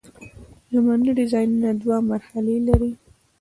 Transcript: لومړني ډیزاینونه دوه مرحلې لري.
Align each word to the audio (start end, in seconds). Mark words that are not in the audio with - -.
لومړني 0.71 1.11
ډیزاینونه 1.19 1.69
دوه 1.81 1.97
مرحلې 2.11 2.57
لري. 2.67 2.91